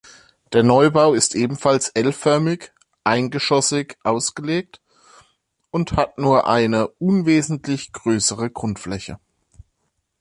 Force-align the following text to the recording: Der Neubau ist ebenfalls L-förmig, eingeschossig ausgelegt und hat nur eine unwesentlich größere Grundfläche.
Der 0.53 0.63
Neubau 0.63 1.13
ist 1.13 1.35
ebenfalls 1.35 1.89
L-förmig, 1.89 2.71
eingeschossig 3.03 3.97
ausgelegt 4.03 4.81
und 5.69 5.91
hat 5.91 6.17
nur 6.17 6.47
eine 6.47 6.87
unwesentlich 6.87 7.91
größere 7.93 8.49
Grundfläche. 8.49 9.19